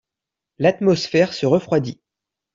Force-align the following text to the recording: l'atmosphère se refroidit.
l'atmosphère 0.57 1.31
se 1.31 1.45
refroidit. 1.45 2.01